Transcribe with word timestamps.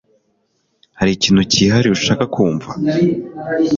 Hari 0.99 1.11
ikintu 1.17 1.41
cyihariye 1.51 1.93
ushaka 1.97 2.23
kumva 2.33 2.67